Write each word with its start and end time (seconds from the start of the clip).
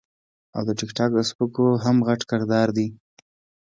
او 0.55 0.61
د 0.67 0.69
ټک 0.79 0.89
ټاک 0.97 1.11
د 1.15 1.19
سپکو 1.29 1.65
هم 1.83 1.97
غټ 2.07 2.21
کردار 2.31 2.67
دے- 2.77 2.85